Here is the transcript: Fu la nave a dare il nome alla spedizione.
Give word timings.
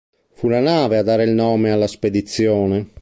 Fu 0.31 0.47
la 0.47 0.59
nave 0.61 0.97
a 0.97 1.03
dare 1.03 1.25
il 1.25 1.29
nome 1.29 1.69
alla 1.69 1.85
spedizione. 1.85 2.89